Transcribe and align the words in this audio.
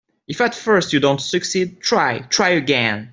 If 0.27 0.41
at 0.41 0.55
first 0.55 0.93
you 0.93 0.99
don't 0.99 1.21
succeed, 1.21 1.79
try, 1.79 2.19
try 2.29 2.49
again. 2.49 3.09